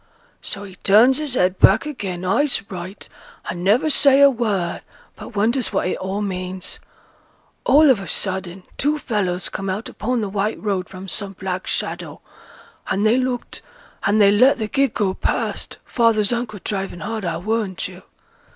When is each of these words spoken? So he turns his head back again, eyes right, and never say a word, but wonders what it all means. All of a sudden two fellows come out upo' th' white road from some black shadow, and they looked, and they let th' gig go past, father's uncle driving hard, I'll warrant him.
So 0.41 0.63
he 0.63 0.77
turns 0.77 1.19
his 1.19 1.35
head 1.35 1.59
back 1.59 1.85
again, 1.85 2.25
eyes 2.25 2.59
right, 2.71 3.07
and 3.47 3.63
never 3.63 3.87
say 3.87 4.19
a 4.19 4.31
word, 4.31 4.81
but 5.15 5.35
wonders 5.35 5.71
what 5.71 5.85
it 5.87 5.97
all 5.97 6.23
means. 6.23 6.79
All 7.65 7.87
of 7.91 7.99
a 7.99 8.07
sudden 8.07 8.63
two 8.79 8.97
fellows 8.97 9.47
come 9.47 9.69
out 9.69 9.91
upo' 9.91 10.15
th' 10.15 10.33
white 10.33 10.59
road 10.59 10.89
from 10.89 11.07
some 11.07 11.33
black 11.33 11.67
shadow, 11.67 12.19
and 12.87 13.05
they 13.05 13.17
looked, 13.19 13.61
and 14.03 14.19
they 14.19 14.31
let 14.31 14.57
th' 14.57 14.71
gig 14.71 14.95
go 14.95 15.13
past, 15.13 15.77
father's 15.85 16.33
uncle 16.33 16.59
driving 16.63 17.01
hard, 17.01 17.23
I'll 17.23 17.43
warrant 17.43 17.81
him. 17.81 18.01